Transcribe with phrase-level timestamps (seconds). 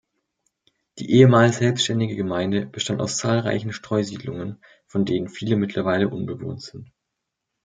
[0.97, 6.91] Die ehemals selbstständige Gemeinde bestand aus zahlreichen Streusiedlungen, von denen viele mittlerweile unbewohnt sind.